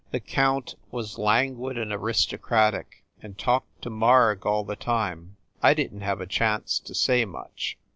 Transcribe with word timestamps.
The 0.09 0.19
count 0.19 0.73
was 0.89 1.19
lan 1.19 1.57
guid 1.61 1.77
and 1.77 1.93
aristocratic 1.93 3.03
and 3.21 3.37
talked 3.37 3.83
to 3.83 3.91
Marg 3.91 4.47
all 4.47 4.63
the 4.63 4.75
time. 4.75 5.37
I 5.61 5.75
didn 5.75 5.99
t 5.99 6.05
have 6.05 6.21
a 6.21 6.25
chance 6.25 6.79
to 6.79 6.95
say 6.95 7.23
much. 7.23 7.77